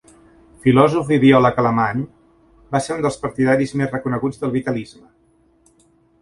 Filòsof 0.61 1.11
i 1.17 1.19
biòleg 1.23 1.59
alemany, 1.63 2.01
va 2.77 2.81
ser 2.87 2.97
un 2.97 3.05
dels 3.07 3.19
partidaris 3.27 3.75
més 3.83 3.95
reconeguts 3.97 4.41
del 4.45 4.55
vitalisme. 4.57 5.07